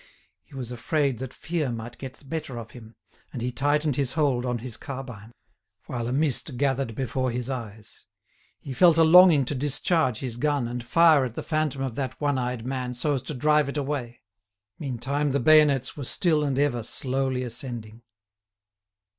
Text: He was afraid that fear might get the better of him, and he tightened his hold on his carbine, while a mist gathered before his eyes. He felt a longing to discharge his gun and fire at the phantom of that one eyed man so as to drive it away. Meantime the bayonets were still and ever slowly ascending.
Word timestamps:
He 0.41 0.55
was 0.55 0.71
afraid 0.71 1.19
that 1.19 1.31
fear 1.31 1.69
might 1.71 1.99
get 1.99 2.13
the 2.13 2.25
better 2.25 2.57
of 2.57 2.71
him, 2.71 2.95
and 3.31 3.39
he 3.39 3.51
tightened 3.51 3.97
his 3.97 4.13
hold 4.13 4.47
on 4.47 4.57
his 4.57 4.75
carbine, 4.75 5.31
while 5.85 6.07
a 6.07 6.11
mist 6.11 6.57
gathered 6.57 6.95
before 6.95 7.29
his 7.29 7.51
eyes. 7.51 8.03
He 8.59 8.73
felt 8.73 8.97
a 8.97 9.03
longing 9.03 9.45
to 9.45 9.53
discharge 9.53 10.17
his 10.17 10.37
gun 10.37 10.67
and 10.67 10.83
fire 10.83 11.23
at 11.23 11.35
the 11.35 11.43
phantom 11.43 11.83
of 11.83 11.93
that 11.97 12.19
one 12.19 12.39
eyed 12.39 12.65
man 12.65 12.95
so 12.95 13.13
as 13.13 13.21
to 13.21 13.35
drive 13.35 13.69
it 13.69 13.77
away. 13.77 14.21
Meantime 14.79 15.29
the 15.33 15.39
bayonets 15.39 15.95
were 15.95 16.03
still 16.03 16.43
and 16.43 16.57
ever 16.57 16.81
slowly 16.81 17.43
ascending. 17.43 18.01